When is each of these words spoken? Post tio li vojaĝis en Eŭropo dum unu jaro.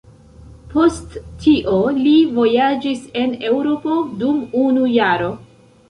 Post 0.71 1.17
tio 1.43 1.75
li 1.99 2.15
vojaĝis 2.39 3.07
en 3.25 3.39
Eŭropo 3.53 4.03
dum 4.25 4.45
unu 4.67 4.93
jaro. 4.99 5.35